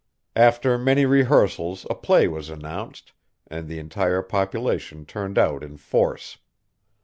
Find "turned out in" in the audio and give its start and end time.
5.05-5.77